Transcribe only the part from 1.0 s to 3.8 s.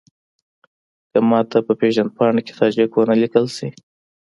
که ماته په پېژندپاڼه کې تاجک ونه لیکل شي.